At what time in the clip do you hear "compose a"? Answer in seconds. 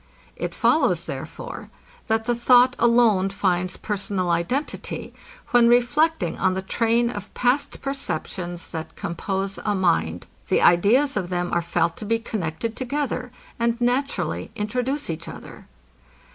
8.95-9.75